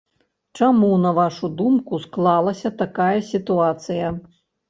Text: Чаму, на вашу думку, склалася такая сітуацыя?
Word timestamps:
Чаму, 0.59 0.87
на 1.01 1.11
вашу 1.17 1.49
думку, 1.59 1.99
склалася 2.07 2.73
такая 2.81 3.19
сітуацыя? 3.31 4.07